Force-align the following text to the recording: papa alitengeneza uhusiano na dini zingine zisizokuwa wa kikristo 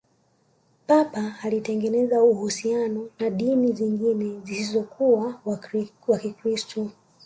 papa 0.87 1.35
alitengeneza 1.43 2.23
uhusiano 2.23 3.09
na 3.19 3.29
dini 3.29 3.71
zingine 3.71 4.39
zisizokuwa 4.45 5.41
wa 6.07 6.17
kikristo 6.19 6.91